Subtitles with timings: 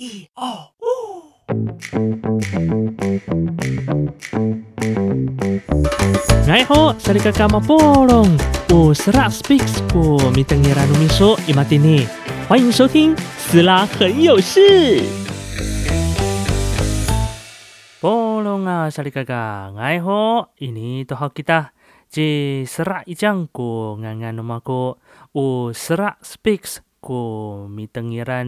[0.00, 0.46] 一二
[0.78, 0.86] 五。
[6.48, 8.24] 哎吼，萨利嘎嘎马波隆，
[8.70, 12.06] 我是拉 speaks 过米登耶拉努米说伊马蒂尼，
[12.48, 15.02] 欢迎收听斯拉很有事。
[18.00, 21.72] 波隆啊，萨利嘎嘎，哎吼，印尼多好吉达，
[22.08, 24.96] 这斯拉一讲过安安努马过，
[25.32, 28.44] 我是拉 speaks 过米登耶拉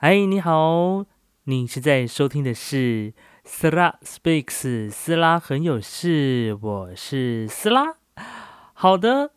[0.00, 0.26] 努米说伊马蒂尼。
[0.26, 1.04] 哎，你好，
[1.44, 3.14] 你现在收听的是。
[3.50, 7.96] 斯拉 speaks，斯拉很有事，我是斯拉。
[8.74, 9.32] 好的，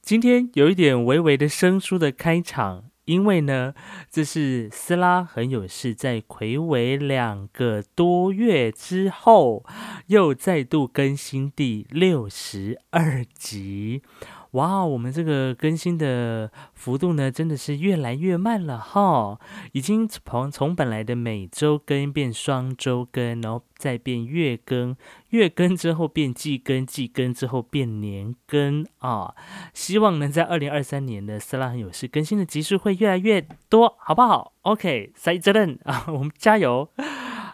[0.00, 3.74] 今天有一点微微的生疏的开场，因为呢，
[4.10, 9.62] 这是斯拉很有事，在魁违两个多月之后，
[10.06, 14.00] 又再度更新第六十二集。
[14.54, 19.38] 哇，我们这个更新的幅度呢，真的是越来越慢了哈！
[19.72, 24.96] 已经从从本来的每周更变双周更，然后再变月更，
[25.30, 29.34] 月更之后变季更，季更之后变年更啊！
[29.74, 36.88] 希望能在二零二三年的斯拉很有事更新的集数会越来越多，好不好？OK，塞责任啊，我们加油！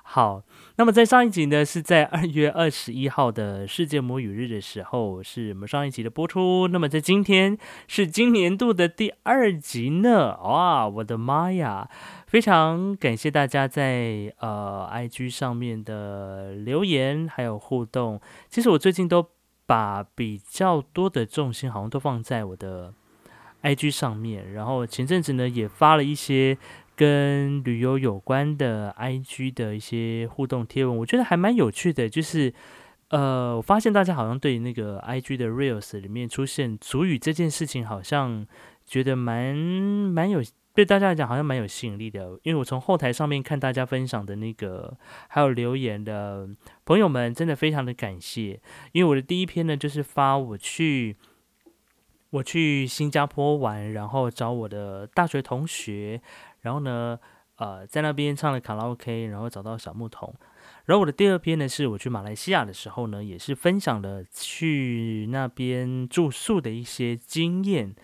[0.05, 0.43] 好。
[0.81, 6.67] 那么在上一集呢，是在 二月二十一号的世界母语日的时候，是我们上一集的播出。
[6.69, 11.91] 那么在今天是今年度的第二集呢，哇，我的妈呀！
[12.27, 18.19] 非常感谢大家在呃 IG 上面的留言还有互动。
[18.49, 19.27] 其实我最近都
[19.67, 22.95] 把比较多的重心好像都放在我的
[23.65, 26.57] IG 上面，然后前阵子呢也发了一些。
[27.01, 32.07] 跟旅游有关的 IG 的一些互动贴文，我觉得还蛮有趣的。
[32.07, 32.53] 就是，
[33.09, 38.47] 呃，我发现大家好像对那个 IG 的 Reels 里面出现主语这件事情，好像
[38.85, 40.43] 觉得蛮蛮有，
[40.75, 42.39] 对大家来讲好像蛮有吸引力的。
[42.43, 44.95] 因为我从后台上面看大家分享的那个，
[45.29, 46.51] 还有留言的
[46.85, 48.61] 朋友们，真的非常的感谢。
[48.93, 51.17] 因为我的第一篇呢，就是发我去
[52.29, 56.21] 我去新加坡玩，然后找我的大学同学。
[56.63, 57.19] 然后呢，
[57.57, 60.35] 呃，在那边唱了卡拉 OK，然后找到小牧童。
[60.87, 67.95] 然后我的第二篇呢，是我去马来西亚的时候呢，也是分享了去那边住宿的一些经验。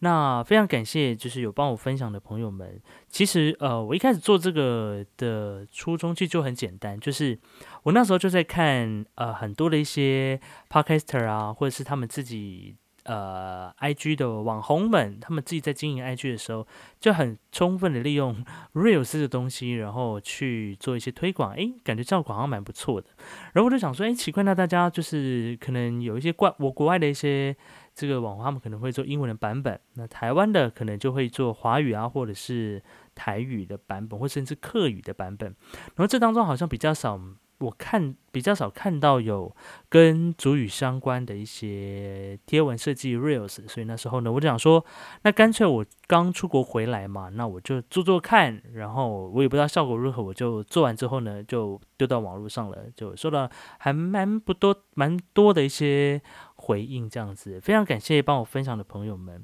[0.00, 2.80] 那非常感谢，就是有帮我分享的朋友们。
[3.08, 7.38] 其实，呃，我一开始做这个的初衷其实就很简单，就是
[7.82, 10.38] 我那时候就在看呃很多的一些
[10.68, 12.76] Podcaster 啊，或者是他们自己。
[13.06, 16.66] 呃，I G 的网红们，他们自己在经营 I G 的时候，
[17.00, 18.44] 就很充分的利用
[18.74, 23.08] Reels 的东西，然后去做一些推广，诶，感觉效果好像蛮不错的。
[23.52, 27.56] 然后我就想说，诶，奇怪，那大家就是可能有一些怪我国外的一些
[27.94, 32.82] 这个网红，他们可能会做英文的版本，那台湾的可能就会做华语啊，或者是
[33.14, 35.54] 台语的版本，或甚至客语的版本。
[35.94, 37.20] 然后这当中好像比较少。
[37.58, 39.54] 我看比较少看到有
[39.88, 44.84] 跟主语相关的一些贴文设计 reels，所以那时候呢，我就想说，
[45.22, 56.20] 那干脆我刚出国回来嘛，那我就做做看，然后我也不知道效果如何，我就做完之后呢，就丢到网络上了，就收到还蛮不多、蛮多的一些
[56.56, 59.42] 回应，这样子，非常感谢帮我分享的朋友们。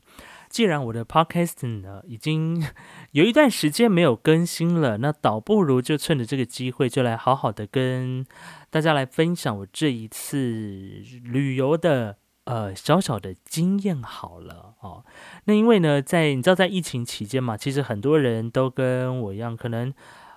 [0.52, 2.62] 既然我的 podcast 呢已经
[3.12, 8.22] 有一段时间没有更新了，那倒不如就趁着这个机会，就来好好的跟
[8.68, 10.36] 大家来分享我这一次
[11.24, 15.06] 旅游的呃小小的经验好了哦。
[15.46, 19.90] 那因为呢，在你知道在疫情期间嘛，其实很多人都跟我一样，可能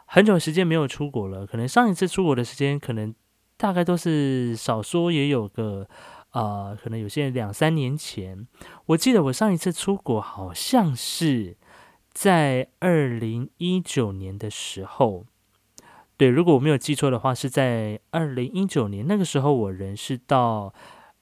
[0.05, 3.13] 很久时间没有出国了，可能上一次出国的时间，可能
[3.57, 5.89] 大概都是少说也有个。
[6.35, 8.45] 呃，可能有些人两三年前，
[8.87, 11.55] 我记得我上一次出国好像是
[12.11, 15.25] 在二零一九年的时候，
[16.17, 19.07] 对，如果我没有记错的话，是在二零一九年。
[19.07, 20.73] 那个时候，我人是到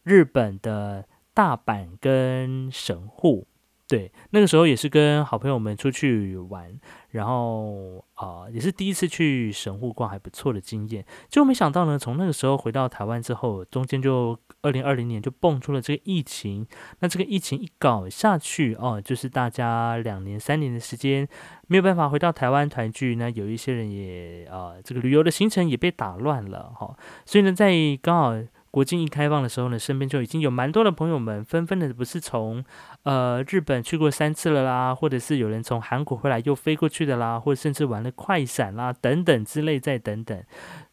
[0.01, 3.45] 日本的大阪跟神户，
[3.87, 6.79] 对，那个时候也是跟好朋友们出去玩。
[7.13, 11.05] 然后啊，也是第一次去神户逛，还不错的经验。
[11.29, 16.65] 就没想到呢，从那个时候回到台湾之后，中间就二零二零年就蹦出了这个疫情。
[16.99, 21.27] 那这个疫情一搞下去哦，就是大家两年、三年的时间
[21.67, 23.15] 没有办法回到台湾团聚。
[23.15, 26.97] 那有一些人也啊，这个旅游的行程也被打乱了哈。
[27.25, 27.71] 所以呢，在
[28.01, 28.33] 刚好
[28.73, 32.65] 国境一开放的时候呢，身边就已经有蛮多的朋友们纷纷的不是从
[33.03, 40.43] 呃日本去过三次了啦，或者是有人从韩国回来又飞过去的啦，或者甚至玩了快闪啦等等之类，再等等。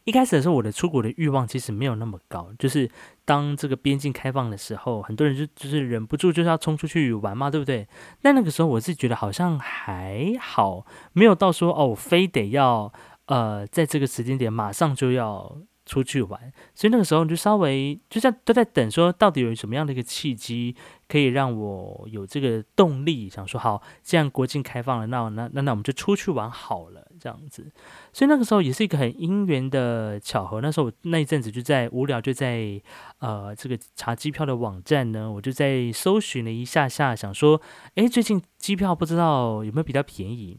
[0.05, 2.87] 一开始的时候，我的出国的欲望其实没有那么高，就是
[3.25, 7.89] 当这个边境开放的时候，很多人就就是忍不住就是要冲出去玩嘛，对不对？
[8.21, 10.85] 但那个时候我是觉得好像还好，
[11.15, 12.93] 没有到说哦，非得要
[13.25, 15.57] 呃在这个时间点马上就要。
[15.91, 16.41] 出去玩，
[16.73, 20.77] 所以那个时候你就稍微就在都在等，说到底有什么样的一个契机
[21.09, 27.71] 可以让我有这个动力，想说好，既然国境开放了，那那那那我们就出去玩好了，这样子。
[28.13, 30.61] 所以那个时候也是一个很因缘的巧合。
[30.61, 32.81] 那时候我那一阵子就在无聊，就在
[33.19, 37.61] 呃这个查机票的网站呢，我就在搜寻了一下下，想说，
[37.95, 40.59] 哎，最近机票不知道有没有比较便宜。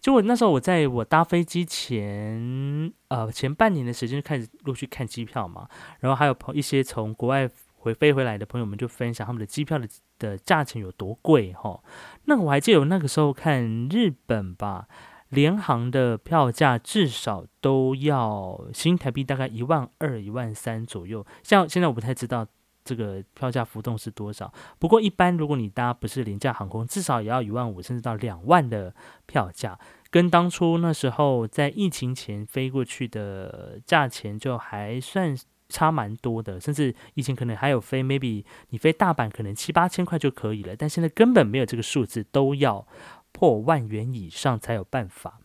[0.00, 5.66] 结果那时候我在我搭飞机前呃前半年的时间就开始陆续看机票嘛，
[6.00, 7.48] 然后还有朋一些从国外
[7.78, 9.88] 回飞回来的朋友们就分享他们的机票的
[10.18, 11.82] 的价钱有多贵哈。
[12.26, 14.86] 那我还记得我那个时候看日本吧。
[15.32, 21.24] 联航的票价至少都要新台币大概一万二、一万三左右。
[21.42, 22.46] 像现在我不太知道
[22.84, 28.94] 这个票价浮动是多少，不过一般如果你搭不是廉价航空，至少也要一万五甚至到两万的
[29.24, 29.78] 票价，
[30.10, 35.34] 跟当初那时候在疫情前飞过去的价钱就还算
[35.70, 36.60] 差蛮多的。
[36.60, 42.86] 甚至以前可能还有飞，maybe 你飞大阪可能七八千块就可以了，但现在根本没有这个数字，都要。
[43.32, 45.40] 破万元以上才有办法，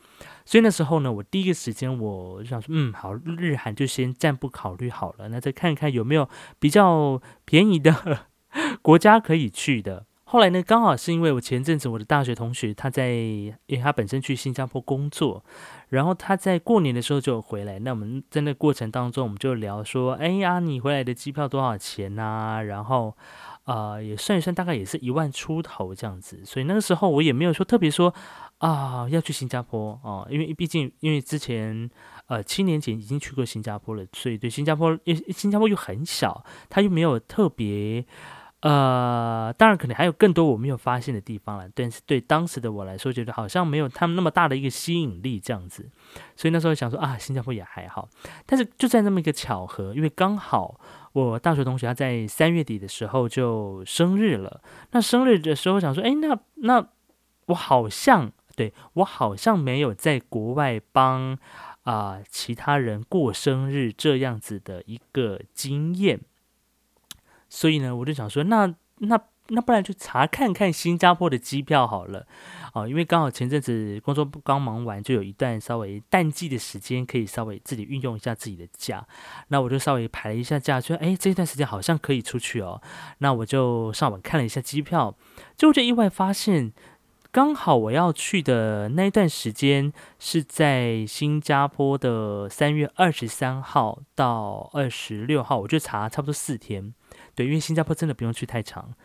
[0.46, 6.30] 所以那时候呢，我第一个时间我就想说，嗯，好，日韩就先暂不考虑好了，那再看看有没有
[6.60, 8.28] 比较便宜的
[8.84, 10.06] 国家可以去的。
[10.30, 15.42] 后来呢，刚好是因为我前阵子我的大学同学他在，因为他本身去新加坡工作，
[15.88, 22.62] 然后他在过年的时候就回来，那我们在那过程当中，我们就聊说，哎呀，你回来的机票多少钱呐？
[22.62, 23.16] 然后。
[23.68, 28.14] 啊，也算一算，大概也是一万出头这样子，所以那个时候我也没有说特别说
[28.60, 31.90] 啊要去新加坡啊，因为毕竟因为之前
[32.28, 38.06] 呃七年前已经去过新加坡了，所以对新加坡，因新加坡又很小，它又没有特别。
[38.62, 45.88] 呃，当然可能还有更多我没有发现的地方了，但是对当时的我来说，觉得好像没有他们那么大的一个吸引力这样子，
[46.36, 48.10] 所以那时候想说啊，新加坡也还好。
[48.48, 50.80] 但是就在那么一个巧合，因为刚好
[51.14, 56.84] 我大学同学他在三月底的时候就生日了，那生日的时候想说，哎，那那
[57.46, 61.38] 我好像对我好像没有在国外帮
[61.84, 66.22] 啊其他人过生日这样子的一个经验。
[67.50, 72.28] 所以呢，我就想说，那那那不然就查看看新加坡的机票好了，
[72.74, 79.08] 哦，因为刚好前阵子工作刚忙完，就有一段稍微淡季的时间，可以稍微自己运用一下自己的假。
[79.48, 82.82] 那我就稍微排了一下假，说，哎，这段时间好像可以出去哦。
[83.20, 85.16] 那我就上网看了一下机票，
[85.56, 86.74] 就就意外发现，
[87.32, 96.94] 刚好我要去的那一段时间是在新加坡的三月二十三号到二十六号，我就查差不多四天。
[97.38, 98.96] 对，因为新加坡真的不用去太长。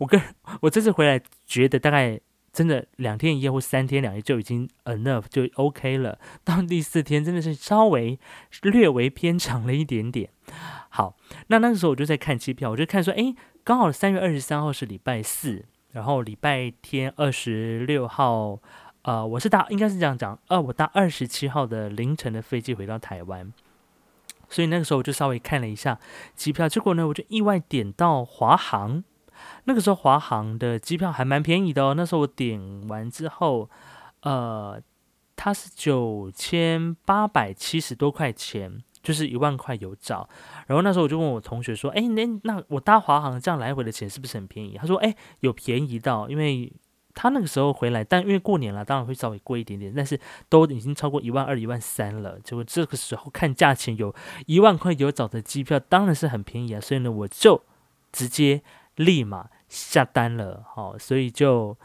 [0.00, 0.18] 我跟
[0.62, 2.18] 我这次回来觉得大概
[2.50, 6.18] 真的两天一夜或三天两夜就已经 enough 就 OK 了。
[6.42, 8.18] 到第四天真的是稍微
[8.62, 10.30] 略微偏长了一点点。
[10.88, 11.14] 好，
[11.48, 18.58] 那那个时候我就在看机票，我就看说，哎，刚好三月二十三号是礼拜四，然后礼拜天二十六号，
[19.02, 23.52] 呃，我是搭应该是这样讲，呃，我搭二十七号的凌晨的飞机回到台湾。
[24.52, 25.98] 所以那个时候我就稍微看了一下
[26.36, 29.02] 机票，结果呢，我就意外点到华航。
[29.64, 31.94] 那个时候华航的机票还蛮便宜的哦。
[31.96, 33.68] 那时候我点完之后，
[34.20, 34.80] 呃，
[35.34, 40.28] 它是九千八百七十多块钱，就是一万块有找。
[40.66, 46.72] 然后那时候我就问我同学说：“哎，那那我搭华航这样来回的钱是不是很便宜？”他说：“哎，有便宜到，因为。”
[47.14, 52.38] 他那个时候回来，但因为过年了，当然会稍微贵一点点，但是都已经超过一万二、一万三了。
[52.40, 54.14] 结果这个时候看价钱，有
[54.46, 56.80] 一万块有找的机票，当然是很便宜啊。
[56.80, 57.62] 所以呢，我就
[58.10, 58.62] 直接
[58.96, 60.64] 立马下单了。
[60.66, 61.76] 好，所以就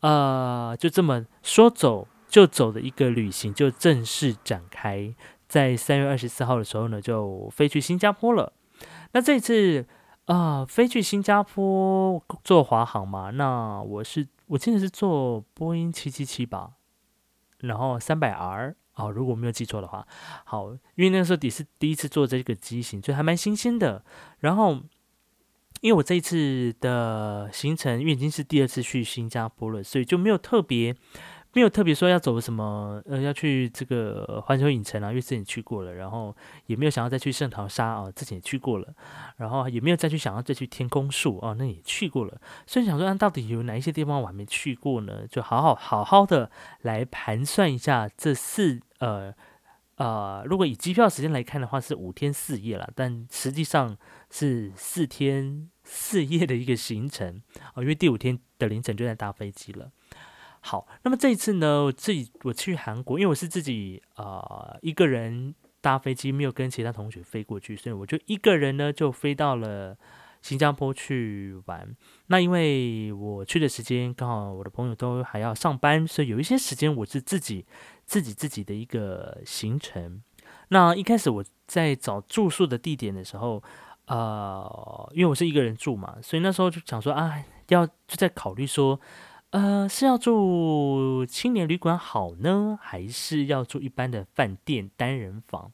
[0.00, 5.14] 呃，就这么说走就走的一个旅行就正式展开。
[5.48, 8.52] 在三月二十四号的时候呢，就飞去新加坡了。
[9.12, 9.86] 那这次
[10.24, 14.26] 啊，飞去新加坡坐华航嘛，那我是。
[14.54, 16.74] 我记得是坐波音七七七吧，
[17.58, 20.06] 然后三百 R 哦，如果我没有记错的话，
[20.44, 24.04] 好，因为那时候也是第一次坐这个机型，所以还蛮新鲜的。
[24.38, 24.74] 然后，
[25.80, 30.94] 因为我这一次的行程，因为已经是第二次去新加坡了，所以就没有特别
[31.54, 38.92] 没有特别说要走什么，呃，要去这个环球影城啊，因为之前去过了，然后也没有想要再去圣淘沙啊，之前也去过了，
[39.36, 45.26] 然后也没有再去想要再去天空树啊，那也去过了，所以想说，那到底有哪一些地方我还没去过呢？
[45.28, 46.50] 就好好好好的
[46.82, 49.32] 来盘算一下这四呃
[49.96, 53.96] 呃，如果以机票时间来看的话，是五天四夜了，但实际上
[54.28, 57.40] 是四天四夜的一个行程
[57.74, 59.92] 啊，因为第五天的凌晨就在搭飞机了。
[60.66, 69.94] 好，那么这一次呢，我自己我去韩国，因为我是自己呃一个人搭飞机，没有跟其他同学飞过去，所以我就一个人呢就飞到了
[70.40, 71.94] 新加坡去玩。
[72.28, 77.66] 那因为我去的时间刚好我的朋友都还要上班，所以有一些时间我是自己
[78.06, 80.22] 自己自己的一个行程。
[80.68, 83.62] 那一开始我在找住宿的地点的时候，
[84.06, 88.98] 呃，因为我是一个人住嘛，所以那时候就想说啊，要就在考虑说。
[89.54, 95.70] 呃，是要住青年旅馆好呢，还是要住一般的饭店单人房？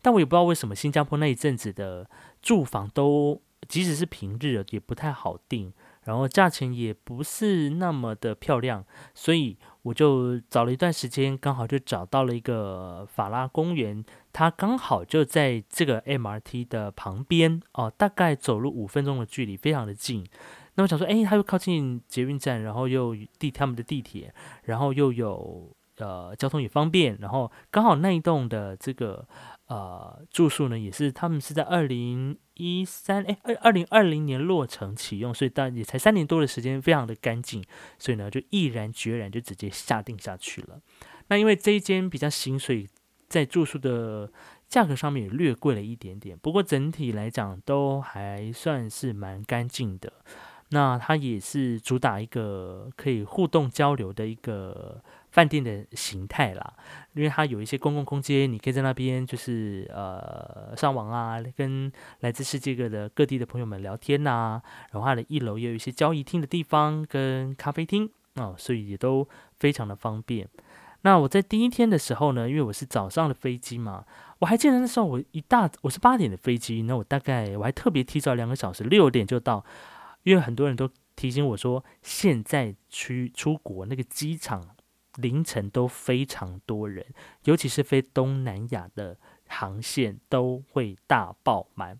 [0.00, 2.08] 但我也不知道为什么新加坡那一阵子的
[2.40, 5.72] 住房都，即使是平日也不太好订，
[6.04, 20.24] 然后价钱也不是那么的漂亮，所以我就找了一段时间，刚好就找到了一个法拉公园，它刚好就在这个 MRT 的旁边哦，大概走路五分钟的距离，非常的近。
[20.76, 29.26] 那我想说，哎，它又靠近捷运站，然后又地他们的地铁，然后又有呃交通也方便，然后刚好那一栋的这个
[29.68, 37.62] 呃住宿呢，也是他们是在二零一三哎二二零二零年落成启用，所以但也才三年多的时间，非常的干净，
[37.96, 40.80] 所以呢就毅然决然就直接下定下去了。
[41.28, 42.88] 那因为这一间比较新，所以
[43.28, 44.32] 在住宿的
[44.68, 50.12] 价格上面也略贵了一点点，不过整体来讲都还算是蛮干净的。
[50.70, 56.72] 那它也是主打一个可以互动交流的一个饭店的形态啦，
[57.12, 64.60] 因为它有一些公共空间，你可以在那边就是呃上网啊，跟来自世界各的各地的朋友们聊天呐。
[64.90, 69.28] 然后它的一楼也有一些交易厅的地方跟咖啡厅啊，所以也都
[69.58, 70.48] 非常的方便。
[71.02, 74.04] 那我在第一天的时候呢，因为我是早上的飞机嘛，
[74.38, 79.64] 我还记得那时候我一大我是八点的飞机，那我大概我还特别提早两个小时，六点就到。
[80.24, 84.60] 因为很多人都提醒我说，现在去出国那个机场
[85.16, 87.06] 凌晨都非常多人，
[87.44, 89.16] 尤其是飞东南亚的
[89.46, 91.98] 航线都会大爆满。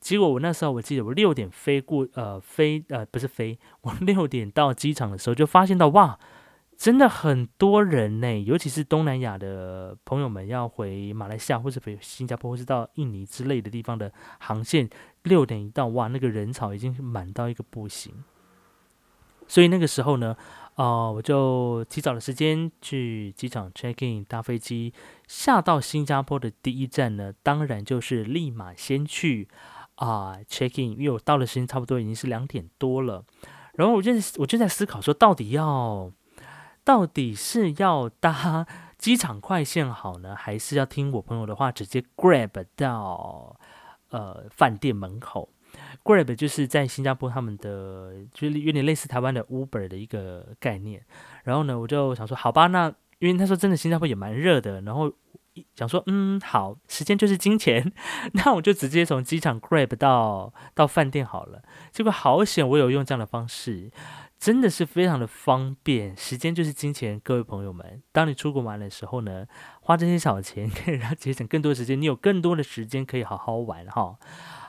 [0.00, 6.18] 结果我那时候我记得我六点飞过，呃，飞呃不是飞，我六点到机场的时候就发现到哇。
[6.76, 14.90] 真的很多人呢，尤其是东南亚的朋友们要回马来西亚或者回新加坡或是到印尼之类的地方的航线，
[15.24, 18.24] 六点一到，哇，那个人潮已经满到一个不行。
[19.46, 20.34] 所以那个时候呢，
[20.76, 24.94] 啊，我就提早的时间去机场 check in 搭飞机，
[25.26, 29.48] 下到新加坡的第一站呢，当然就是立马先去
[29.96, 33.24] 啊 check in，因为我到的时间差不多已经是两点多了，
[33.74, 36.12] 然后我就我就在思考说，到底要。
[36.86, 38.66] 到底是要搭
[38.98, 43.58] 机场快线好呢，还是要听我朋友的话，直接 Grab 到
[44.14, 45.48] 呃饭店门口
[46.04, 51.04] ？Grab 就是在新加坡他们的，就是有点类似台湾的 Uber 的一个概念。
[51.42, 55.12] 然后呢，我就想说，好吧，那因为他说真的新加坡也蛮热的，然后
[55.74, 57.92] 想说，嗯，好，时间就是金钱，
[58.34, 61.62] 那我就直接从机场 Grab 到到饭店好了。
[61.90, 63.90] 结果好险，我有用这样的方式。
[64.44, 69.46] 真的是非常的方便，时间就是金钱，各位朋友们，当你出国玩的时候呢，
[69.80, 74.18] 花这些小钱可以让节省更多时间，你有更多的时间可以好好玩哈。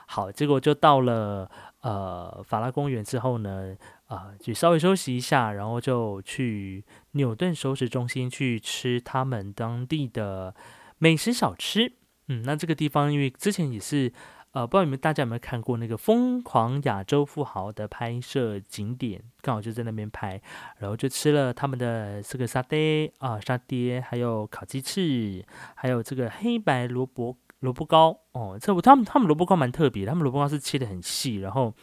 [0.08, 1.52] 好，结果就到了
[1.82, 3.76] 呃法拉公园之后呢，
[4.08, 10.56] 啊，就稍微休息一下，然后就去纽顿熟食中心去吃他们当地的
[11.00, 11.92] 美食小吃。
[12.30, 14.14] 嗯，那这个地方因为之前也是。
[14.56, 20.42] 呃，不知道你们大家有没有看过那个《疯狂亚洲富豪》的拍摄景点，刚好就在那边拍，
[20.78, 25.46] 然后就吃了他们的这个沙爹啊，沙爹，还有烤鸡翅，
[25.76, 31.74] 还有这个黑白萝卜萝卜糕哦，这他们他们萝卜糕蛮特别，他们萝卜糕是切的很细，然后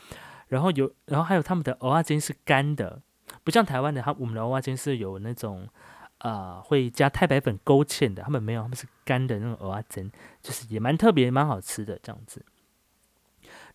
[0.49, 3.03] 然后有然后还有他们的蚵仔煎是干的，
[3.45, 5.69] 不像台湾的，他我们的蚵仔煎是有那种
[6.17, 10.11] 啊会加太白粉勾芡的，他们没有，他们是干的那种蚵仔煎，
[10.41, 12.43] 就是也蛮特别，蛮好吃的这样子。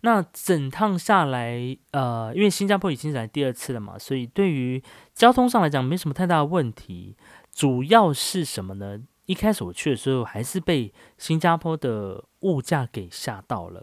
[0.02, 4.82] 那整趟下来，呃，因为新加坡已经来第二次了嘛，所以对于
[5.14, 7.16] 交通上来讲没什么太大的问题。
[7.52, 9.00] 主要是什么呢？
[9.26, 13.82] 一开始我去的时候，还是被新加坡的物价给吓到了。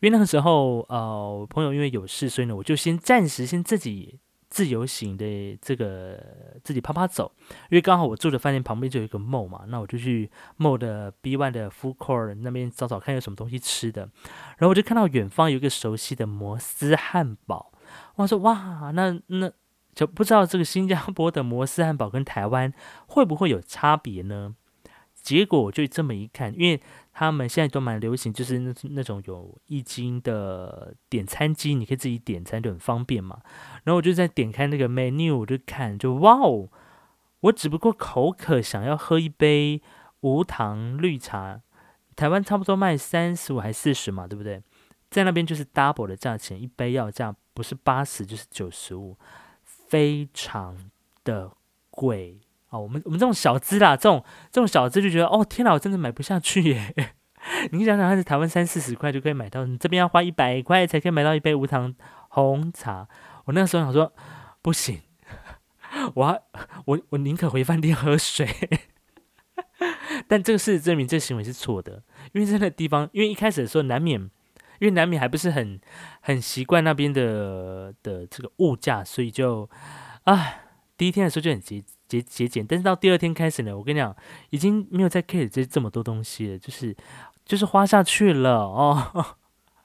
[0.00, 4.18] 因为那个时候，呃，朋友因为有事，所以呢，我就先暂时先自己
[4.50, 6.22] 自由行的这个
[6.62, 7.32] 自己啪啪走，
[7.70, 10.28] 因为刚好我住的饭店旁边就有一个 mall 嘛，那我就去
[10.58, 14.02] mall 的 B one 的 food court 那边找找看有什么东西吃的，
[14.58, 17.72] 然后我就看到远方有一个熟悉的摩斯汉堡，
[18.16, 19.50] 我说哇，那那
[19.94, 22.72] 就不知道这个新加坡的摩斯汉堡跟台湾
[23.06, 24.56] 会不会有差别呢？
[25.22, 26.80] 结果我就这么一看，因为
[27.20, 33.42] 他们现在都蛮流行，就是那那种有易经的点餐机，你可以自己点餐，就很方便嘛。
[33.84, 36.70] 然后我就在点开那个 menu，我就看，就哇哦！
[37.40, 39.82] 我只不过口渴，想要喝一杯
[40.20, 41.60] 无糖绿茶，
[42.16, 44.62] 台湾差不多卖三十五还四十嘛，对不对？
[45.10, 49.18] 在那边就是 double 的价钱，一杯要价不是八十就是九十五，
[49.62, 50.90] 非常
[51.22, 51.52] 的
[51.90, 52.40] 贵。
[52.70, 56.94] 哦，我们我们这种小资啦，这种这种小资就觉得，哦天哪，我真的买不下去耶！
[57.72, 61.94] 你想想，他在台湾三四十块就可以买到，你这边要花一百块才可以买到一杯无糖
[62.28, 63.08] 红茶。
[63.46, 64.12] 我那时候想说，
[64.62, 65.00] 不行，
[66.14, 66.42] 我
[66.84, 68.48] 我我宁可回饭店喝水。
[70.28, 74.20] 但这个事实证明，这行为是错的，因为在那地方，因为一开始的时候难免，
[74.78, 75.80] 因为难免还不是很
[76.20, 79.68] 很习惯那边的的这个物价，所以就
[80.24, 80.54] 啊，
[80.96, 81.84] 第一天的时候就很急。
[82.10, 84.14] 节节俭，但是到第二天开始呢，我跟你讲，
[84.50, 86.96] 已经没有再 care 这这么多东西了，就是
[87.44, 89.36] 就是花下去了哦。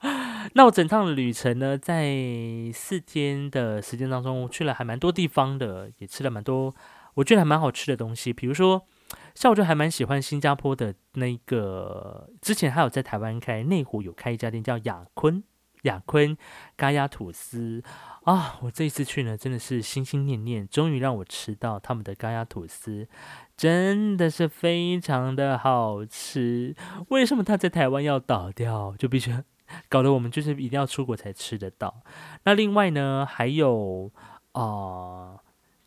[0.53, 2.15] 那我整趟旅程呢，在
[2.74, 6.74] 四天的时间当中，我去了还蛮多地方的，也吃了蛮多
[7.15, 8.34] 我觉得还蛮好吃的东西。
[8.34, 8.86] 比如说，
[9.34, 15.44] 像我就还蛮喜欢新加坡的那个，之前还有在台湾开内湖有开一家店叫雅坤
[15.86, 16.38] 雅坤
[16.77, 17.82] 咖鸭吐司。
[18.25, 23.08] 啊，我这一次去呢，真的是心心念念，终于让我吃到他们的咖鸭吐司，
[23.56, 26.75] 真的是非常的好吃。
[27.10, 29.32] 为什么他在台湾要倒掉，就必须
[29.88, 32.01] 搞得我们就是一定要出国才吃得到？
[32.46, 34.12] 那另外呢，还有
[34.54, 35.38] 啊，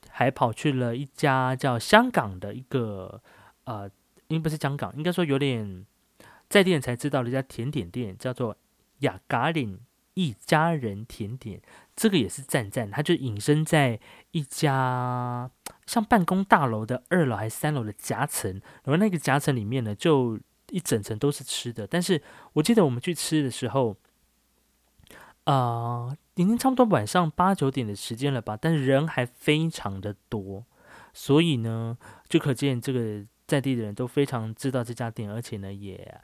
[0.08, 3.20] 还跑去了一家叫香港的一个
[3.64, 3.90] 呃，
[4.28, 5.84] 应不是香港，应该说有点
[6.48, 8.56] 在店才知道的一家甜点店，叫做
[9.00, 9.80] 雅嘎岭
[10.18, 11.62] 一家人甜点。
[11.94, 14.00] 这个也是赞赞，它就隐身在
[14.32, 15.48] 一家
[15.86, 20.38] 像办公大楼的二楼还是三楼的夹层，然后那个夹层里面呢，就
[20.70, 21.86] 一整层都是吃的。
[21.86, 22.20] 但是
[22.54, 23.96] 我记得我们去吃的时候，
[25.44, 30.64] 啊，已经差不多晚上八九点的时间了吧，但是人还非常的多，
[31.12, 31.96] 所以呢，
[32.28, 36.20] 就可见这个在地的人都非常知道这家店，而且呢也。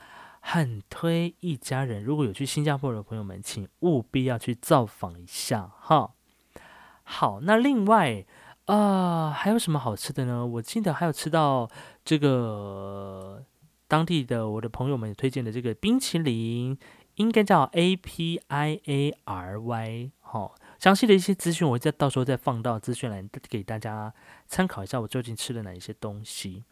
[0.46, 6.12] 很推一家人，如果有去新加坡的朋友们，请务必要去造访一下哈。
[7.02, 8.26] 好，那另外
[8.66, 10.44] 啊，还有什么好吃的呢？
[10.44, 11.68] 我记得还有吃到
[12.04, 13.42] 这个
[13.88, 16.78] 当地的我的朋友们推荐的这个冰淇淋，
[17.14, 24.12] 应该叫 A P I A R Y 好，详细的一些资讯，我再到时候再放到资讯栏给大家
[24.46, 26.64] 参考一下，我究竟吃了哪一些东西。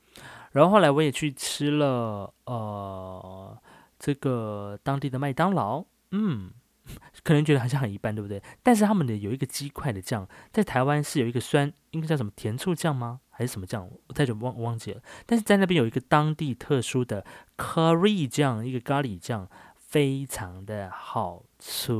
[0.52, 3.58] 然后后来我也去吃了，呃，
[3.98, 6.50] 这个当地的麦当劳，嗯，
[7.24, 8.42] 可能觉得好像很一般，对不对？
[8.62, 13.20] 但是他们的有一个鸡块的酱，在台湾是有一个酸，应该叫什么甜醋酱吗？
[13.30, 13.88] 还是什么酱？
[14.08, 15.00] 我太久忘忘记了。
[15.24, 17.24] 但是在那边有一个当地特殊的
[17.56, 21.92] curry 酱，一个咖喱酱，非常的好吃。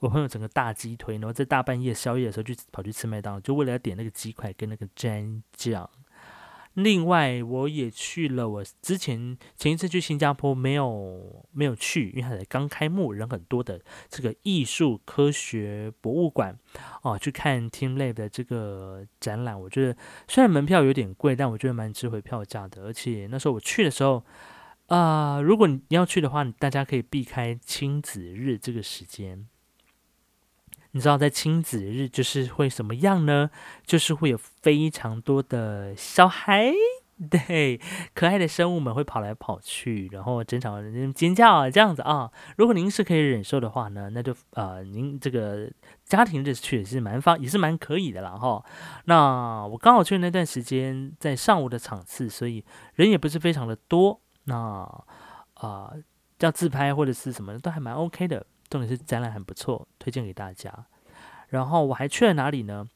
[0.00, 5.88] 我朋友整个大鸡腿，然后在大半夜宵夜的时候就跑去吃麦当劳，就为了要点那个鸡块跟那个蘸酱。
[6.78, 8.48] 另外，我也去了。
[8.48, 16.56] 我之前前一次去新加坡没有没有去，因为它才刚开幕，人很多的这个艺术科学博物馆
[17.02, 19.60] 哦，去看 Team Lab 的这个展览。
[19.60, 19.96] 我觉得
[20.28, 22.84] 虽然门票有点贵，但我觉得蛮值回票价的。
[22.84, 24.24] 而且那时候我去的时候，
[24.86, 29.48] 啊，如果你要去的话，大家可以避开亲子日这个时间。
[30.98, 33.50] 你知道在亲子日就是会什么样呢？
[33.86, 36.72] 就是会有非常多的小孩，
[37.30, 37.80] 对，
[38.14, 40.74] 可爱的生物们会跑来跑去，然后争吵、
[41.14, 42.28] 尖叫啊，这样子啊。
[42.56, 45.70] 如果您是可以忍受的话呢，那就呃，您这个
[46.04, 48.64] 家庭日去也是蛮方，也是蛮可以的啦哈。
[49.04, 52.64] 那我刚好去那段时间在上午的场次，所以
[52.96, 54.20] 人也不是非常的多。
[54.46, 55.04] 那
[55.54, 55.92] 啊，
[56.40, 58.44] 叫自拍或者是什么都还蛮 OK 的。
[58.68, 60.86] 重点是展览很不错，推荐给大家。
[61.48, 62.86] 然后我还去了哪里呢？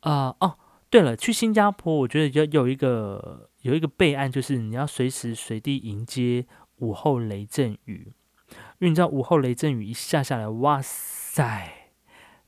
[0.00, 0.56] 啊哦，
[0.88, 6.46] 对了，去新加坡，我觉得要有一个有一个备案，就是你要随时随地迎接
[6.78, 8.14] 午后雷阵雨，
[8.48, 11.90] 因为你知道午后雷阵雨一下下来，哇塞，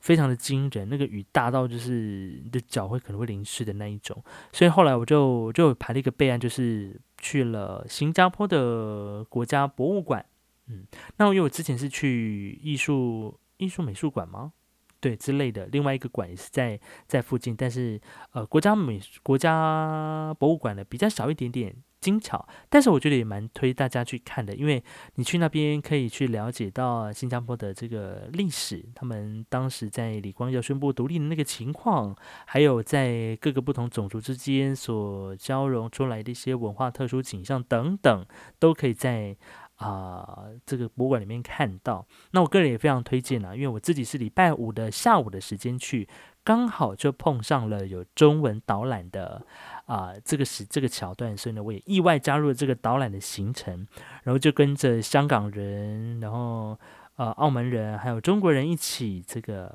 [0.00, 4.24] 非常的惊人，那个雨大到就是你的脚会可能会淋湿的那一种。
[4.52, 10.24] 所以后来我就就排了一个备案，就是去了新加坡的国家博物馆。
[10.72, 10.86] 嗯，
[11.18, 14.52] 那因为我之前是去艺术艺术美术馆吗？
[15.00, 15.66] 对之类的。
[15.66, 18.00] 另外一个馆也是在在附近，但是
[18.32, 21.76] 呃，国家美国家博物馆呢比较小一点点。
[22.02, 24.82] 精巧，但是我觉得也蛮推大家去看的，因为
[25.14, 32.12] 你去那边可以去了解到新加坡的这个历史，他们当时在李光耀宣布独立的那个情况，
[32.44, 38.26] 还有在各个不同种族之间所交融出来的一些文化特殊景象等等，
[38.58, 39.36] 都可以在
[39.82, 42.06] 啊这个博物馆里面看到。
[42.30, 46.08] 那我个人也非常推荐啊，因为我自己是礼拜五的下午的时间去。
[46.44, 49.46] 刚好就碰上了有中文导览的
[49.86, 53.86] 啊，这个是这个桥段，所以呢，我也意外加入了这个导览的行程，
[54.24, 56.76] 然后就跟着香港人，然后
[57.14, 59.66] 呃澳门人，还有中国人一起这个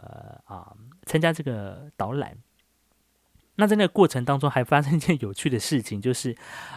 [0.43, 2.37] 啊参加这个导览。
[3.59, 6.35] 那在那个过程当中，还发生一件 有趣的事情，就是，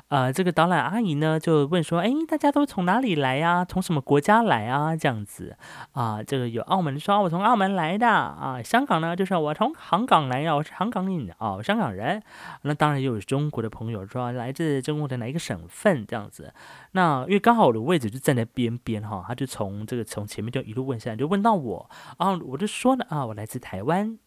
[0.09, 3.65] 呃，这个导览阿姨呢就问说：“哎，大家都从哪里来呀？
[3.65, 4.97] 从什么国家来啊？
[4.97, 5.57] 这样子
[5.93, 6.23] 啊？
[6.23, 8.63] 这个有澳门说，我从澳门来的啊。
[8.63, 12.23] 香港呢，就是我从香港来呀，我是香港人啊，香港人。
[12.63, 16.53] 那当然也有中国的朋友说来自中国的哪一个省份这样子。
[16.93, 24.19] 那因为刚好我的位置就站在边边哈，他就从这个从前面就一路问下来，就问到我然啊，我就说呢啊，我来自台湾。”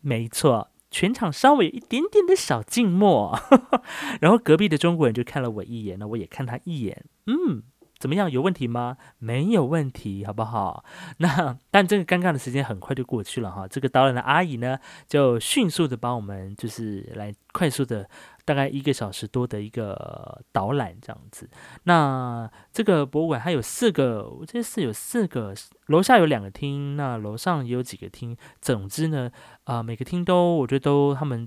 [0.00, 3.38] 没错，全场稍微有一点点的小静默，
[4.20, 7.62] 然后隔壁的中国人就看了我一眼，那我也看他一眼，嗯。
[8.00, 8.30] 怎么样？
[8.30, 8.96] 有问题吗？
[9.18, 10.84] 没有问题，好不好？
[11.18, 13.66] 那但这个尴尬的时间很快就过去了哈。
[13.66, 18.08] 这个导演的阿姨呢，就迅速的帮我们，就是来快速的，
[18.48, 21.46] 大概一个小时多的一个导览这样子。
[21.84, 25.52] 那这个博物馆它有四个，我这是有四个，
[25.88, 28.34] 楼下有两个厅，那楼上也有几个厅。
[28.62, 29.30] 总之呢，
[29.64, 31.46] 啊，每个厅都我觉得都他们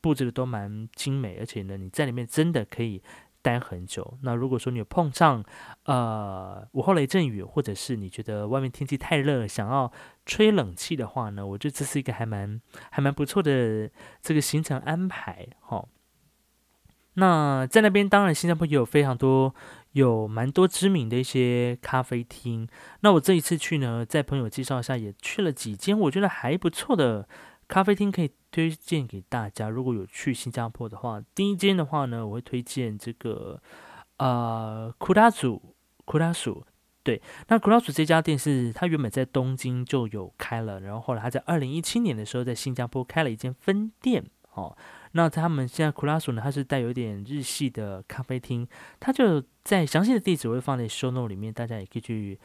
[0.00, 3.02] 布置的都蛮精美，而且呢，你在里面真的可以。
[3.40, 4.18] 待很久。
[4.22, 5.42] 那如果说你有碰上
[5.84, 9.90] 呃午后雷阵雨，或者是你觉得外面天气太热，想要
[10.26, 13.88] 吹冷气的话呢，我觉得这是一个还蛮还蛮不错的
[14.20, 15.86] 这个行程安排哈。
[17.18, 19.54] 那在那边，当然新加坡也有非常多
[19.92, 22.66] 有蛮多知名的一些咖啡厅。
[23.00, 27.28] 那我这一次去呢，在朋友介绍下，也去了几间我觉得还不错的。
[27.66, 33.60] 咖啡厅可以推荐给大家，如果有去新加坡的话，第一间的话呢，我会推荐这个
[34.16, 35.74] 呃库拉祖
[36.06, 36.64] 库拉鼠。
[37.02, 44.24] 对，那库拉鼠这家店是它原本在东京就有开了，然后后来它在二零一七年的时候在新加坡开了一间分店。
[44.54, 44.76] 哦，
[45.12, 48.66] 那他们现在库拉索呢，它是带有点日系的咖啡厅，
[48.98, 52.38] 它就在详细的地址我会放在 show note 里面，大家也可以去。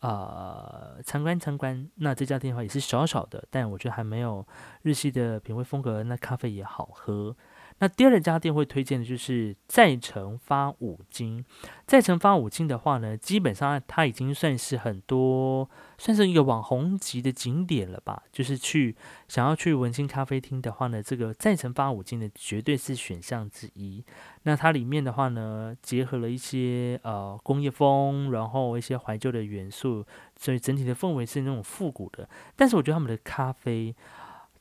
[0.00, 4.46] 呃，参观参观，那这家店的话也是小小的，但我觉得还没有
[4.82, 7.36] 日系的品味风格，那咖啡也好喝。
[7.80, 11.44] 那第二家店会推荐的就是在城发五金。
[11.86, 18.22] 在城发五金的话呢，基本上它已经算是很多，算是一个网红级的景点了吧。
[18.32, 18.96] 就是去
[19.28, 24.04] 想要去文青咖啡厅的话呢，这个在城发五金的绝对是选项之一。
[24.42, 30.04] 那它里面的话呢，结合了一些呃工业风，然后一些怀旧的元素，
[30.36, 32.28] 所以整体的氛围是那种复古的。
[32.56, 33.94] 但是我觉得他们的咖啡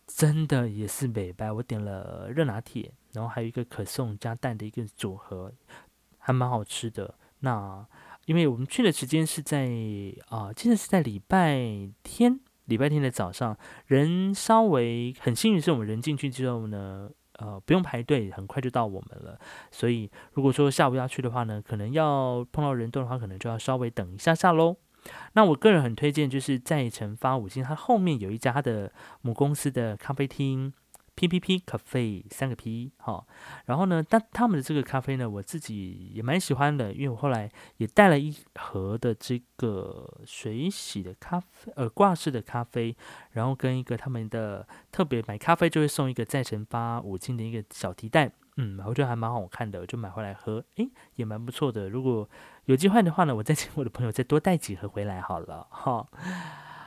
[0.08, 1.52] 真的也是美白。
[1.52, 2.92] 我点了热拿铁。
[3.14, 5.52] 然后还有一个可颂加蛋的一个组合，
[6.20, 7.16] 还蛮好吃的。
[7.40, 7.84] 那
[8.26, 9.68] 因为我们去的时间是在
[10.30, 19.40] 啊，记得是在礼拜天，礼拜天的早上，人稍微很幸运，是我们人进去之后呢，呃，不用排队，很快就到我们了。
[19.72, 24.76] 所以如果说下午要去的话呢，可能要碰到人多的话，可能就要稍微等一下下喽。
[25.34, 28.92] 那我个人很推荐，就是在成发五星，它后面有一家的
[29.22, 30.74] 母公司的咖啡厅。
[31.20, 33.26] P P P 咖啡三个 P 哈，
[33.66, 42.96] 然后呢，但他们的这个咖啡呢，我自己也蛮喜欢的，因为我后来也带了一盒的这个水洗的咖啡，呃，挂式的咖啡，
[43.32, 51.90] 然后跟一个他们的特别买咖啡就会送一个再成发五斤的一个小提袋，嗯，我觉得还蛮好看的，我就买回来喝，诶，也蛮不错的。
[51.90, 52.30] 如果
[52.66, 56.06] 有机会的话呢，我再请我的朋友再多带几盒回来好了哈。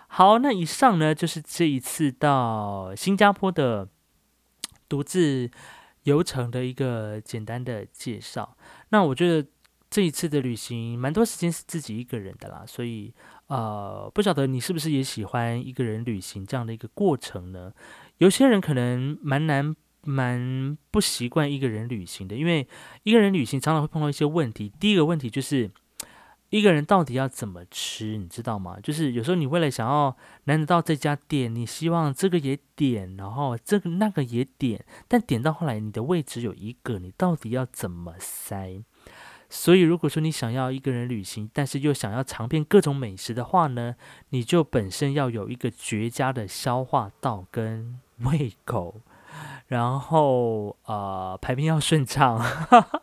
[0.08, 3.88] 好，那以上呢就是这一次到新加坡的。
[4.90, 5.48] 独自
[6.02, 8.56] 游程的一个简单的介绍。
[8.88, 9.48] 那我觉得
[9.88, 13.14] 这一次的旅行蛮多时间是自己一个人的啦，所以
[13.46, 17.72] 呃，不晓得你是不是也喜欢一个人旅行这样的一个过程呢？
[18.18, 22.66] 有些人可能蛮难、蛮不习惯一个人旅行的，因为
[23.02, 24.72] 一个人旅行常常会碰到一些问题。
[24.80, 25.70] 第一个问题就是。
[26.50, 28.76] 一个人到底要怎么吃，你知道吗？
[28.82, 38.82] 就是有时候你为了想要难得到这家店，你希望这个也点，然后这个那个也点，但点到后来你的位置有一个，你到底要怎么塞？
[39.48, 43.94] 所以如果说你想要一个人旅行，但是又想要尝遍各种美食的话呢，
[44.30, 49.00] 你就本身要有一个绝佳的消化道跟胃口，
[49.66, 52.40] 然后呃排便要顺畅，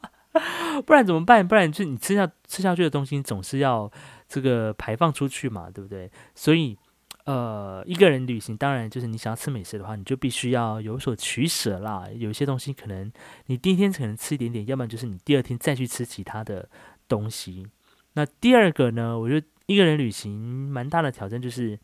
[0.86, 1.48] 不然怎么办？
[1.48, 3.92] 不然就你吃下吃下去的东西总是要
[4.28, 6.12] 这个排放出去嘛，对不对？
[6.36, 6.78] 所以。
[7.26, 12.06] 呃，一个人旅行，当然就是你想要吃美食的话，你就必须要有所取舍啦。
[12.16, 13.12] 有一些东西可能
[13.48, 16.70] 你第一天可能吃一点点，要不然就是你第二天再去吃其他的
[17.06, 17.68] 东西。
[18.14, 20.32] 那第二个呢，我觉得一个人旅行
[20.72, 21.78] 蛮大的挑战，就是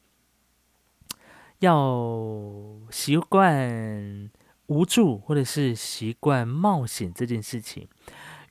[1.63, 4.29] 要习惯
[4.67, 7.87] 无助，或者是习惯冒险这件事情。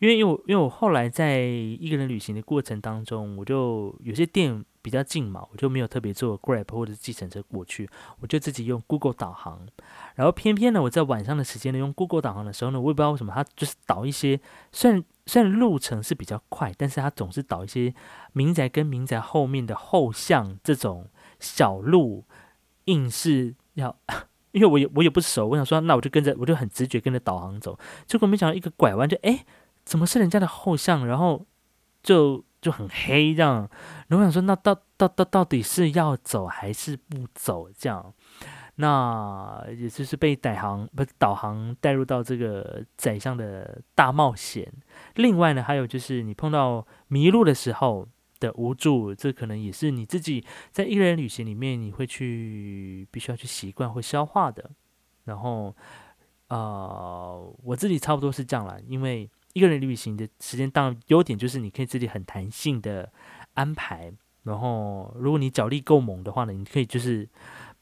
[0.00, 4.64] 因为，因为我因为我后来在一个人旅行的过程当中，我就有些店。
[4.84, 9.64] 比较近嘛，我就没有特别坐 Grab 或者是计程车过去，我就自己用 Google 导航。
[10.16, 14.40] 然后偏偏呢，我在晚上的时间呢用 Google 导航的时候呢，我也不知道为什么它就是导一些，
[14.72, 17.94] 虽然虽然路程是比较快，但是它总是导一些
[18.32, 21.06] 民宅跟民宅后面的后巷这种
[21.38, 22.24] 小路，
[22.86, 23.96] 硬是要，
[24.52, 29.44] 因为我也我也不熟，我想说那我就跟着，我就很直觉跟着导航走，结果没想到一个拐弯就哎，
[29.84, 31.06] 怎么是人家的后巷？
[31.06, 31.46] 然后
[32.02, 32.44] 就。
[32.62, 33.68] 就很黑这样，
[34.06, 37.68] 然后我想说，那到到到到底是要走还是不走？
[37.76, 38.14] 这样，
[38.76, 44.72] 那也就是被导航不是导航带入到这个宰相的大冒险。
[45.16, 48.06] 另外呢，还有就是你碰到迷路的时候
[48.42, 54.70] 的无助，这可能也是你自己在一个人旅行里面你会去必须要去习惯或消化的。
[55.24, 55.74] 然后，
[56.48, 59.30] 呃，我自己差不多是这样了，因为。
[59.54, 63.12] 一个人旅行的时间，当然优点就是你可以自己很弹性的
[63.52, 64.10] 安排。
[64.44, 67.28] 然后，如果你脚力够猛的话呢，你可以就是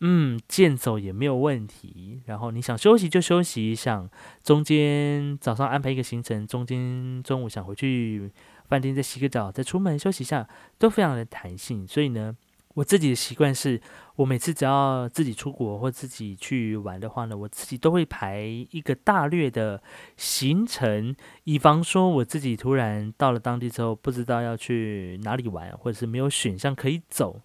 [0.00, 2.22] 嗯，健走也没有问题。
[2.26, 4.10] 然后你想休息就休息，想
[4.42, 8.28] 中间早上安排一个行程，中间中午想回去
[8.70, 11.86] 饭店再洗个澡，再出门休息一下，都非常的弹性。
[11.86, 12.34] 所以呢。
[12.74, 13.82] 我自己的习惯是，
[14.14, 19.82] 我每次只要自己出国或自己去玩的话呢，我自己都会排一个大略的
[20.16, 27.40] 行程，以防说我自己突然到了当地之后，不知道要去哪里玩，或者是没有选项可以走。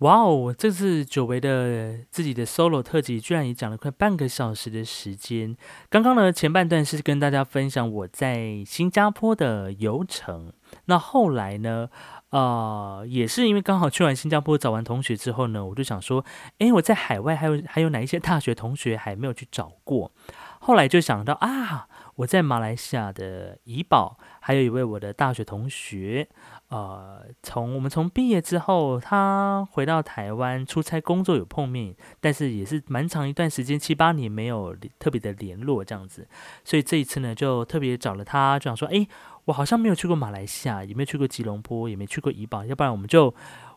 [0.00, 0.54] 哇哦！
[0.56, 5.56] 这次久违的自己的 solo 特辑，居然也讲了快半个小时的时间。
[5.88, 10.52] 刚刚呢，前半段是跟大家分享我在新加坡的游程。
[10.84, 11.88] 那后来呢，
[12.28, 16.22] 呃，也是因为刚好去完新加坡找完同学之后呢，我就想说，
[16.58, 20.12] 诶，我在海外还有还有哪一些大学同学还没有去找过？
[20.60, 26.28] 后来就想到啊，我在马来西亚的怡保，还有一位我的大学同学。
[26.68, 36.26] 呃，从我们从毕业之后，他回到台湾出差工作有碰面，但是也是蛮长一段时间，七八年没有特别的联络这样子。
[36.64, 39.06] 所以这一次呢，就特别找了他，就想说，哎，
[39.44, 43.32] 我好像没有去过马来西亚，也没有去过吉隆坡，也没去过怡保，要不然我们就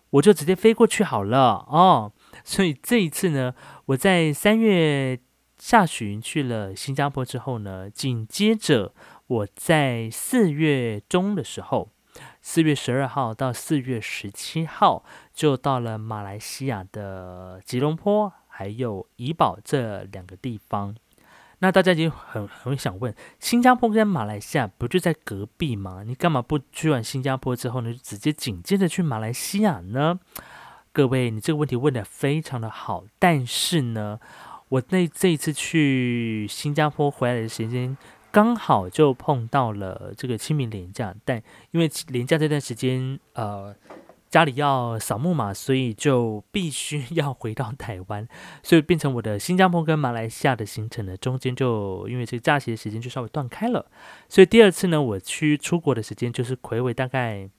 [0.10, 2.12] 我就直接飞过去好了哦。
[2.44, 3.54] 所以这一次呢，
[3.86, 5.20] 我在三月
[5.60, 8.94] 下旬去了新加坡之后呢，紧接着
[9.28, 11.92] 我在四月中的时候。
[12.42, 20.96] 四月十二号到四月十七号，就到了马来西亚的吉隆坡，还有怡保这两个地方。
[21.60, 26.04] 那大家已经很很想问，新加坡跟马来西亚不就在隔壁吗？
[26.06, 30.20] 你干嘛不去完新加坡之后呢，就直接紧接着去马来西亚呢？
[30.92, 34.20] 各位，你这个问题问的非常的好，但是呢，
[34.70, 37.98] 我那这一次去新加坡回来的时间。
[38.32, 43.76] 刚好就碰到了这个清明连假，但因为连假这段时间，呃，
[44.30, 48.28] 家里要扫墓嘛，所以就必须 要回到台湾，
[48.62, 53.88] 所以变成我的新加坡跟马来西亚的行程呢，中间就因为这个假期的时间就稍微断开了，
[54.28, 57.50] 所以第二次呢，我去出国的时间就是魁伟大概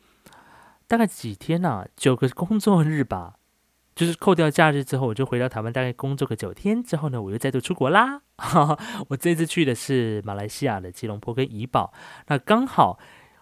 [0.87, 1.85] 大概几天呢？
[1.97, 3.40] 九个工作日吧。
[4.01, 8.23] 就是扣掉假日之后，我就回到台湾，大概工作个九天之后呢，我又再度出国啦。
[9.09, 11.93] 我这次去的是马来西亚的吉隆坡跟怡保。
[12.29, 12.99] 那刚好，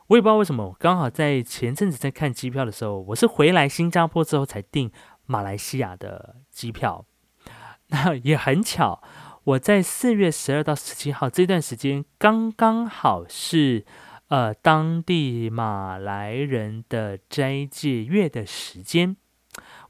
[0.09, 4.91] 我也不知道为什么，刚好在前阵子在看机票的时候，我是回来新加坡之后才订
[5.27, 7.07] 马来西亚的机票。
[7.91, 9.01] 那也很巧，
[9.45, 13.87] 我在四月十二到十七号这段时间，刚刚好是
[14.27, 19.17] 呃当地马来人的斋戒月的时间。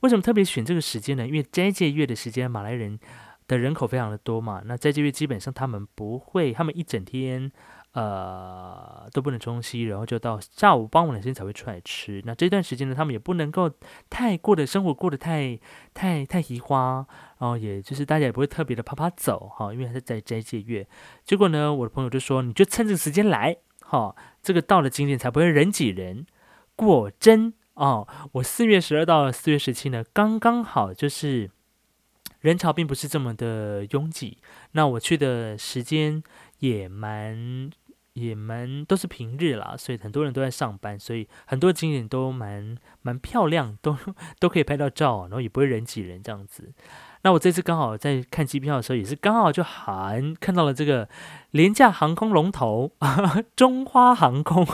[0.00, 1.26] 为什么特别选这个时间呢？
[1.26, 2.98] 因为斋戒月的时间，马来人
[3.46, 4.62] 的人口非常的多嘛。
[4.64, 7.50] 那斋戒月基本上他们不会，他们一整天，
[7.92, 12.22] 呃都不能吃东西，然后就到下午傍晚的时间才会出来吃。
[12.24, 13.70] 那这段时间呢，他们也不能够
[14.08, 15.58] 太过的生活过得太
[15.94, 17.04] 太太移花，
[17.38, 20.86] 然后也就是大家也不会特别的啪啪走哈，因为还是在斋戒月。
[21.24, 26.26] 结果呢，我的朋友就说，你就趁这个时间来哈，这个到了景点才不会人挤人。
[26.76, 31.48] 果真哦，我四月十二到四月十七呢，刚刚好就是
[32.40, 34.38] 人潮并不是这么的拥挤。
[34.72, 36.20] 那我去的时间
[36.58, 37.70] 也蛮
[38.14, 43.96] 也蛮都是平日啦，所以很多人都在上班，所以很多景点都蛮蛮漂亮，都
[44.40, 46.72] 都可以拍到照，然后也不会人挤人这样子。
[47.22, 51.08] 那我这次刚好在看机票的时候，也是刚好就还看到了这个
[51.52, 52.90] 廉价航空龙头
[53.54, 54.66] 中华航空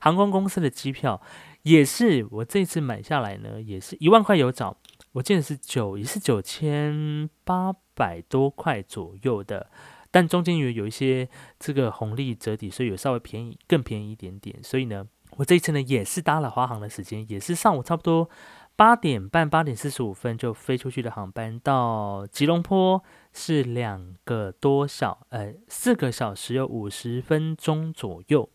[0.00, 1.22] 航空公司的机票。
[1.68, 4.74] 也是我这次买下来呢，也是一万块有找，
[5.12, 9.70] 我记得是九也是九千八百多块左右的，
[10.10, 11.28] 但中间有有一些
[11.58, 14.56] 这个红利折抵，所以有稍微便宜更便宜一点点。
[14.62, 18.30] 所以呢，我这一次呢也是搭了华航的时间，也是上午差不多
[18.74, 23.02] 八点半八点四十五分就飞出去的航班，到吉隆坡
[23.34, 28.48] 是两个多小呃四个小时有五十分钟左右，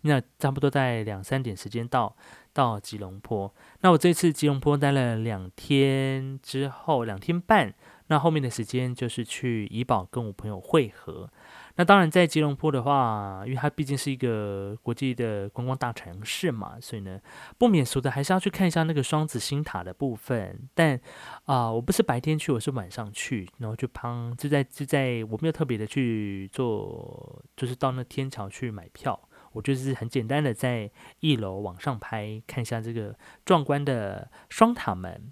[0.00, 2.16] 那差不多在两三点时间到。
[2.56, 7.74] 到吉隆坡，那我这次吉隆坡待了两天之后，两天半，
[8.06, 11.28] 那后面的时间就是去怡保跟我朋友会合。
[11.74, 17.20] 那当然在吉隆坡的话，因为它毕竟是一个国际的观光大城市嘛，所以呢
[17.58, 20.58] 不免俗的还是要去看一下那个双子星塔的部分。
[20.72, 20.98] 但
[21.44, 29.28] 啊，我不是白天去，我是晚上去，然后就旁就在就在我没有特别的去做，就是到那天桥去买票。
[29.56, 30.90] 我就是很简单的在
[31.20, 33.16] 一楼往上拍，看一下这个
[33.46, 35.30] 壮观的双塔门。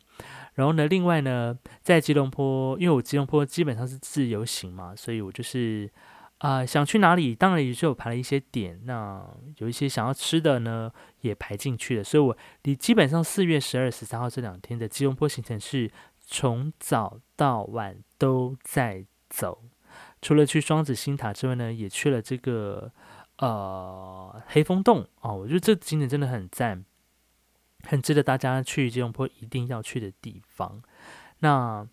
[0.55, 5.91] 然后呢，另外呢，在吉隆坡，因为我吉隆坡基本上是自由行嘛，所以我就是
[6.39, 8.81] 啊想去哪里，当然也是有排了一些点。
[8.85, 9.23] 那
[9.59, 12.05] 有一些想要吃的呢，也排进去了。
[12.05, 19.65] 所以我你基本上四月十二、十三号这两天的吉隆坡行程是从早到晚都在走，
[20.23, 22.91] 除了去双子星塔之外呢，也去了这个。
[23.38, 26.85] 呃，黑风洞哦，我觉得这景点真的很赞，
[27.83, 30.81] 很值得大家去吉隆坡一定要去的地方。
[31.40, 31.87] 那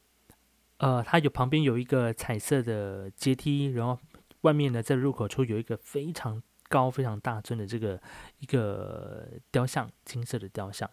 [0.78, 3.98] 呃，它有旁边有一个彩色的阶梯，然后
[4.42, 8.00] 外面呢，在入口处有一个非常高、非常大尊的这个
[8.40, 10.90] 一个雕像，金色的雕像，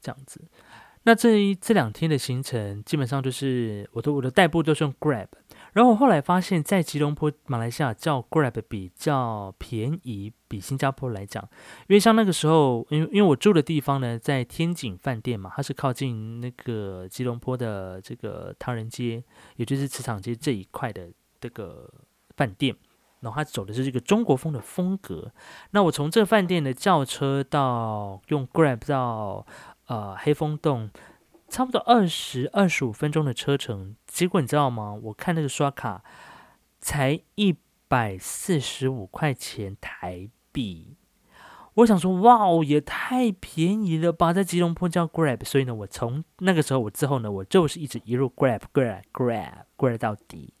[0.00, 0.40] 这样子。
[1.02, 5.28] 那这一这两天的行程，基本上就是我的我的代步都是用 Grab。
[5.74, 11.42] 然后我后来发现，在吉隆坡、马来西亚叫 Grab 比较便宜，比新加坡来讲，
[11.88, 19.22] 因为像那个时候，因为因为我住的地方呢，在天景饭店嘛，它是靠近那个吉隆坡的这个唐人街，
[19.56, 21.92] 也就是磁场街这一块的这个
[22.36, 22.74] 饭店，
[23.20, 25.30] 然后它走的是这个中国风的风格。
[25.72, 29.46] 那我从这饭店的轿车到用 Grab 到
[29.86, 30.90] 呃黑风洞。
[31.48, 34.92] 差不多二十二十五分钟的车程，结果你知道吗？
[34.92, 36.04] 我看那个刷卡
[36.80, 37.56] 才一
[37.88, 40.96] 百四十五块钱台币，
[41.74, 44.32] 我想说，哇，也太便宜了吧！
[44.32, 50.52] 在吉隆坡叫 Grab，所以呢，我从那个时候我之后呢，我就是一直一路 Grab Grab Grab Grab 到底。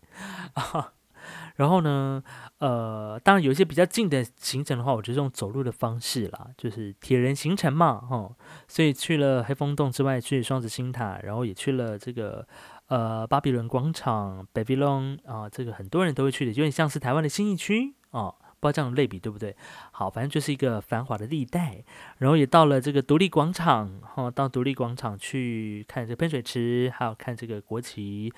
[1.58, 2.22] 然后呢，
[2.58, 8.30] 呃，当然有一些比较近的行程的话，我就用走路的方式啦，就是铁人行程嘛，哈。
[8.68, 12.46] 所以去了黑风洞之外，去双子星塔，然后也去了这个
[12.86, 19.56] 呃巴比伦广场 （Babylon） 啊，这个很多人都会去的，有点像是台湾的新义区啊，不知道这样类比对不对？
[19.90, 21.82] 好，反正就是一个繁华的地带。
[22.18, 28.32] 然后也到了这个独立广场，哈，到独立广场去看这个喷水池，还有看这个国旗。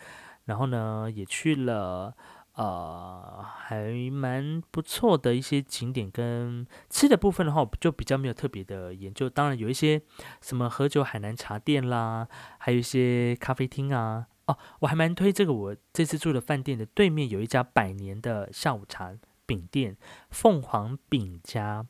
[0.47, 2.15] 然后呢，也去了。
[2.55, 9.31] 呃，还蛮不错的一些景点跟吃的部分的话，就比较没有特别的研究。
[9.31, 10.03] 当然有一些
[10.43, 14.27] 什么喝酒海南茶店啦，还有一些咖啡厅啊。
[14.47, 19.15] 哦，我还蛮推这个，我这次住的饭店的对面有一家百年的下午茶
[19.47, 19.97] 饼店——
[20.31, 21.87] 凤凰饼家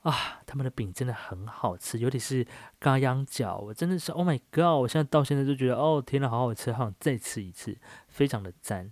[0.00, 2.46] 啊，他们的饼真的很好吃，尤其是
[2.78, 4.80] 嘎央饺，我真的是 Oh my God！
[4.80, 7.76] 我现在到现在都觉得，哦天呐，好好吃，好想再吃一次，
[8.08, 8.90] 非常的赞。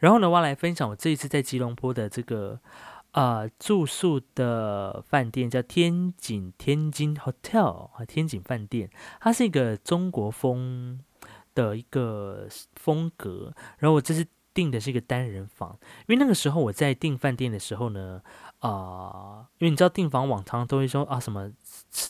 [0.00, 2.58] 然后呢，我要来分享我这一次在吉隆坡的这个
[3.12, 11.00] 呃住宿的饭店，叫天景天津 Hotel 啊，天景饭店，它是一个中国风
[11.54, 13.52] 的一个风格。
[13.78, 18.20] 然后我这是订的是一个单人房，因为那个时候我在订饭店的时候呢，
[18.58, 21.50] 啊，因为你知道订房网常都会说啊什么，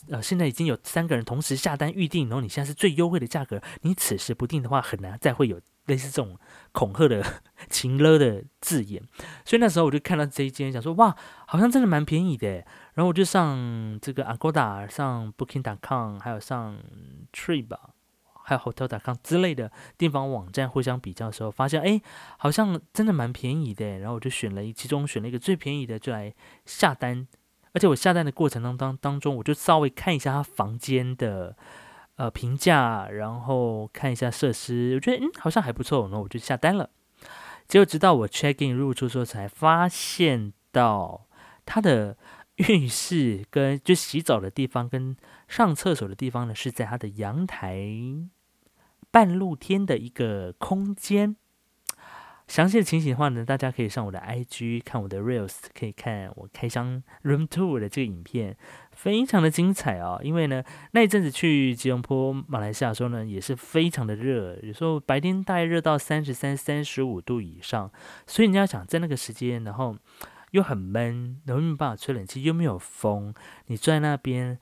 [0.09, 6.37] 呃，现在已经有三个人同时下单预订，然后你现在是最优惠的价格，你此时不订的话，很难再会有类似这种
[6.71, 7.23] 恐吓的、
[7.69, 9.03] 情勒的字眼。
[9.45, 12.65] 所以那时候我就看到这一间，想说哇，好像真的蛮便宜的。
[12.93, 16.77] 然后我就上这个 Agoda、上 Booking.com，还有上
[17.31, 17.91] Trip 吧。
[18.43, 22.01] 还有 Hotel.com 之类的订房网站互相比较的时候，发现哎，
[22.37, 23.99] 好像真的蛮便宜的。
[23.99, 26.33] 然后我就选了一，其中选了一个最便宜的，就来
[26.65, 27.27] 下单。
[27.73, 31.55] 而且我下单的过程当当当中，我就稍微看一下他房间的
[32.15, 36.89] 呃评价，然后看一下设施，我觉得嗯好像还不错，然后我就下单了。
[37.67, 41.27] 结果直到我 check in 入住时候，才发现到
[41.65, 42.17] 他的
[42.55, 45.15] 浴室跟就洗澡的地方跟
[45.51, 47.85] 上厕所的地方呢，是在他的阳台。
[49.11, 51.35] 半露天的一个空间，
[52.47, 58.55] 详细的情形的话呢，大家可以上我的 IG 看我的 Reels，可以看我开箱 Room Tour 的这个影片，
[58.93, 60.21] 非常的精彩哦。
[60.23, 67.91] 因为呢，那一阵子去吉隆坡马来西亚的时候呢，也是非常的热，有时候白天大概热到三十三、三十五度以上，
[68.25, 69.97] 所以你要想在那个时间，然后
[70.51, 73.33] 又很闷，然后没办法吹冷气，又没有风，
[73.65, 74.57] 你坐在那边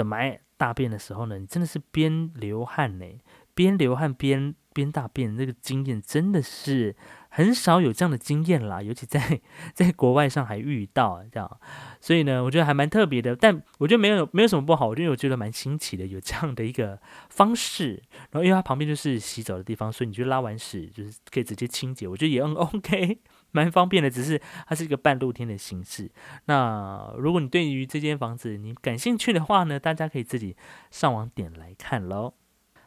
[0.00, 3.04] 等埋大便的时候呢，你真的是边流汗呢。
[3.52, 6.96] 边流汗边边大便，这个经验真的是
[7.28, 9.38] 很少有这样的经验啦，尤其在
[9.74, 11.60] 在国外上还遇到这样，
[12.00, 13.36] 所以呢，我觉得还蛮特别的。
[13.36, 16.98] 但我觉得没有没有什么不好，我觉得我觉得蛮新奇的，有这样的一个
[17.28, 18.02] 方式。
[18.30, 23.18] 然后因为它旁边就是洗澡的地方，所以你就拉完屎就是可以直接清洁，我觉得也很 OK，
[23.52, 24.10] 蛮方便的。
[24.10, 26.10] 只是它是一个半露天的形式。
[26.46, 30.56] 那如果你对于这间房子你感兴趣的话呢，大家可以自己
[30.90, 32.34] 上网点来看喽。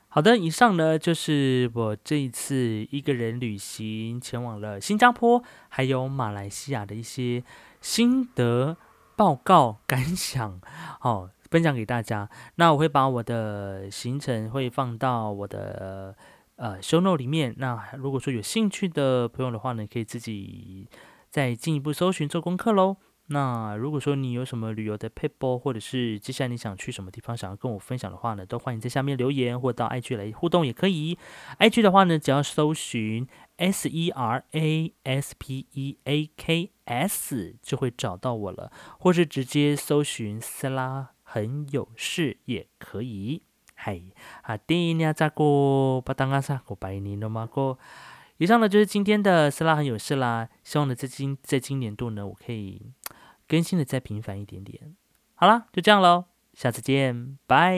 [0.10, 7.44] 好的，以上呢就是我这一次一个人旅行前往了新加坡还有马来西亚的一些
[7.82, 8.78] 心得
[9.16, 10.62] 报告感想，
[11.02, 12.30] 哦，分享给大家。
[12.56, 16.16] 那我会把我的行程会放到我的
[16.82, 17.54] show no 里面。
[17.58, 20.88] 那如果说有兴趣的朋友的话呢，可以自己
[21.30, 22.98] 再进一步搜寻做功课喽。
[23.28, 31.18] 那如果说你有什么旅游的 people，或者是接下来你想去什么地方，想要跟我分享的话呢，都欢迎在下面留言，或到 IG 来互动也可以。
[31.58, 43.44] IG 的话呢，只要搜寻 S E R A S P E A K S 就会找到我了，或是直接搜寻斯拉很有事也可以。
[43.86, 44.02] 嗨，
[44.44, 46.00] 啊，第一年咋过？
[46.00, 47.46] 巴当阿萨过拜年了吗？
[47.46, 47.78] 过。
[48.38, 52.94] 以上呢就是今天的斯拉很有事啦，希望呢在今在今年度呢，我可以
[53.46, 54.96] 更新的再频繁一点点。
[55.36, 56.24] 好啦，就这样喽，
[56.54, 57.78] 下次见，拜。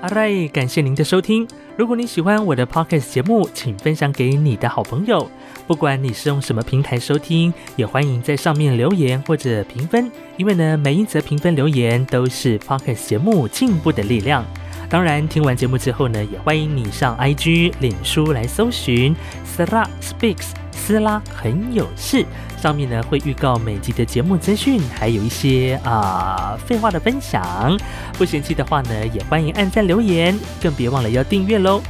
[0.00, 1.46] 阿瑞，感谢您的收听。
[1.74, 5.26] 如果你喜欢我的 podcast 节目，请分享给你的好朋友。
[5.66, 14.44] 不管你是用什么平台收听，也欢迎在上面留言或者评分，因为呢，每一则评分留言都是 podcast 节目进步的力量。
[14.92, 22.26] 当然，听完节目之后呢，也欢迎你上 IG、脸书来搜寻 s r a Speaks，斯拉很有事。
[22.60, 27.74] 上面呢会预告每集的节目资讯，还有一些啊废话的分享。
[28.18, 31.80] 不嫌弃的话呢，也欢迎按赞留言，更别忘了要订阅喽。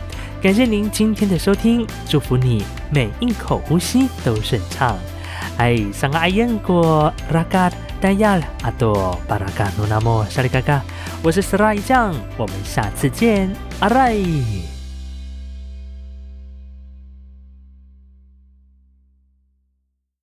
[0.41, 4.97] 感谢您今天的收听，祝福你每一口呼吸都顺畅。
[5.59, 7.71] 哎，上个阿燕过拉嘎。
[8.01, 10.83] 大家阿多巴拉嘎努那莫沙里嘎嘎，
[11.23, 13.49] 我是斯拉一酱，我们下次见，
[13.79, 14.17] 阿来。